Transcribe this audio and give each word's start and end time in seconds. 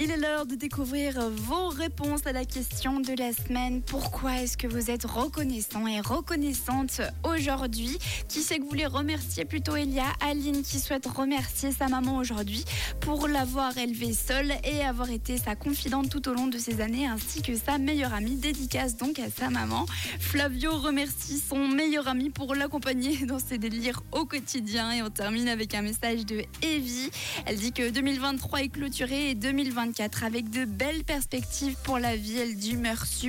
Il 0.00 0.12
est 0.12 0.16
l'heure 0.16 0.46
de 0.46 0.54
découvrir 0.54 1.28
vos 1.28 1.70
réponses 1.70 2.24
à 2.24 2.30
la 2.30 2.44
question 2.44 3.00
de 3.00 3.18
la 3.18 3.32
semaine. 3.32 3.82
Pourquoi 3.82 4.42
est-ce 4.42 4.56
que 4.56 4.68
vous 4.68 4.92
êtes 4.92 5.04
reconnaissant 5.04 5.88
et 5.88 6.00
reconnaissante 6.00 7.00
aujourd'hui? 7.24 7.98
Qui 8.28 8.42
c'est 8.42 8.58
que 8.58 8.62
vous 8.62 8.68
voulez 8.68 8.86
remercier 8.86 9.44
plutôt? 9.44 9.74
Il 9.74 9.92
y 9.92 9.98
a 9.98 10.06
Aline 10.20 10.62
qui 10.62 10.78
souhaite 10.78 11.06
remercier 11.06 11.72
sa 11.72 11.88
maman 11.88 12.16
aujourd'hui 12.18 12.64
pour 13.00 13.26
l'avoir 13.26 13.76
élevée 13.76 14.12
seule 14.12 14.52
et 14.62 14.84
avoir 14.84 15.10
été 15.10 15.36
sa 15.36 15.56
confidente 15.56 16.10
tout 16.10 16.28
au 16.28 16.32
long 16.32 16.46
de 16.46 16.58
ces 16.58 16.80
années 16.80 17.08
ainsi 17.08 17.42
que 17.42 17.56
sa 17.56 17.78
meilleure 17.78 18.14
amie. 18.14 18.36
Dédicace 18.36 18.96
donc 18.96 19.18
à 19.18 19.28
sa 19.30 19.50
maman. 19.50 19.84
Flavio 20.20 20.78
remercie 20.78 21.40
son 21.40 21.66
meilleur 21.66 22.06
ami 22.06 22.30
pour 22.30 22.54
l'accompagner 22.54 23.16
dans 23.26 23.40
ses 23.40 23.58
délires 23.58 24.04
au 24.12 24.26
quotidien 24.26 24.92
et 24.92 25.02
on 25.02 25.10
termine 25.10 25.48
avec 25.48 25.74
un 25.74 25.82
message 25.82 26.24
de 26.24 26.44
Evie. 26.62 27.10
Elle 27.46 27.56
dit 27.56 27.72
que 27.72 27.90
2023 27.90 28.62
est 28.62 28.68
clôturé 28.68 29.30
et 29.30 29.34
2024 29.34 29.87
avec 30.22 30.50
de 30.50 30.64
belles 30.64 31.04
perspectives 31.04 31.76
pour 31.82 31.98
la 31.98 32.16
vie. 32.16 32.38
Elle 32.38 32.56
dit 32.56 32.76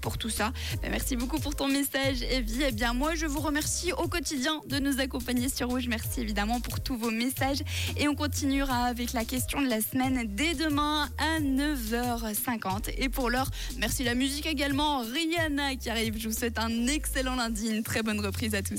pour 0.00 0.18
tout 0.18 0.30
ça. 0.30 0.52
Ben, 0.82 0.90
merci 0.90 1.16
beaucoup 1.16 1.38
pour 1.38 1.54
ton 1.54 1.68
message, 1.68 2.22
Evie. 2.22 2.62
Eh 2.68 2.72
bien, 2.72 2.92
moi, 2.92 3.14
je 3.14 3.26
vous 3.26 3.40
remercie 3.40 3.92
au 3.92 4.08
quotidien 4.08 4.60
de 4.66 4.78
nous 4.78 5.00
accompagner 5.00 5.48
sur 5.48 5.68
Rouge. 5.68 5.86
Merci 5.88 6.20
évidemment 6.20 6.60
pour 6.60 6.80
tous 6.80 6.96
vos 6.96 7.10
messages. 7.10 7.58
Et 7.96 8.08
on 8.08 8.14
continuera 8.14 8.84
avec 8.84 9.12
la 9.12 9.24
question 9.24 9.60
de 9.60 9.68
la 9.68 9.80
semaine 9.80 10.24
dès 10.26 10.54
demain 10.54 11.08
à 11.18 11.40
9h50. 11.40 12.94
Et 12.98 13.08
pour 13.08 13.30
l'heure, 13.30 13.50
merci 13.78 14.04
la 14.04 14.14
musique 14.14 14.46
également. 14.46 15.00
Rihanna 15.00 15.76
qui 15.76 15.90
arrive. 15.90 16.18
Je 16.18 16.28
vous 16.28 16.34
souhaite 16.34 16.58
un 16.58 16.86
excellent 16.86 17.36
lundi, 17.36 17.68
une 17.68 17.82
très 17.82 18.02
bonne 18.02 18.20
reprise 18.20 18.54
à 18.54 18.62
tous. 18.62 18.72